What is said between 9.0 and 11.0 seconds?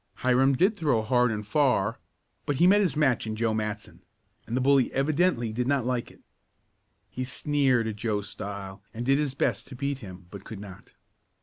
did his best to beat him, but could not.